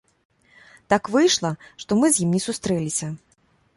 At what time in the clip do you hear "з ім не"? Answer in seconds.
2.17-2.41